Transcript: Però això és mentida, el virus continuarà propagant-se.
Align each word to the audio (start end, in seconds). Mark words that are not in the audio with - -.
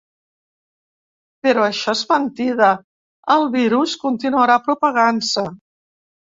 Però 1.47 1.65
això 1.65 1.95
és 1.99 2.01
mentida, 2.13 2.71
el 3.37 3.47
virus 3.59 3.97
continuarà 4.07 4.59
propagant-se. 4.67 5.49